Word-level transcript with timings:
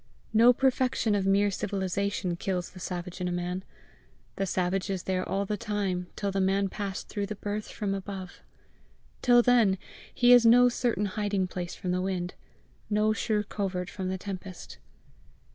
No 0.33 0.51
perfection 0.51 1.13
of 1.13 1.27
mere 1.27 1.51
civilization 1.51 2.35
kills 2.35 2.71
the 2.71 2.79
savage 2.79 3.21
in 3.21 3.27
a 3.27 3.31
man: 3.31 3.63
the 4.35 4.47
savage 4.47 4.89
is 4.89 5.03
there 5.03 5.23
all 5.29 5.45
the 5.45 5.57
time 5.57 6.07
till 6.15 6.31
the 6.31 6.41
man 6.41 6.69
pass 6.69 7.03
through 7.03 7.27
the 7.27 7.35
birth 7.35 7.67
from 7.69 7.93
above. 7.93 8.41
Till 9.21 9.43
then, 9.43 9.77
he 10.11 10.33
is 10.33 10.43
no 10.43 10.69
certain 10.69 11.05
hiding 11.05 11.45
place 11.45 11.75
from 11.75 11.91
the 11.91 12.01
wind, 12.01 12.33
no 12.89 13.13
sure 13.13 13.43
covert 13.43 13.91
from 13.91 14.09
the 14.09 14.17
tempest. 14.17 14.79